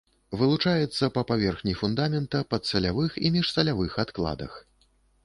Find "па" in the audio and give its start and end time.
1.17-1.21